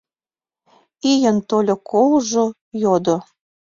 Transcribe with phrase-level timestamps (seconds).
[1.11, 2.45] Ийын тольо колжо,
[2.81, 3.17] йодо: